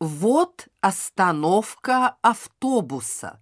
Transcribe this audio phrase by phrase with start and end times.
[0.00, 3.40] Вот остановка автобуса.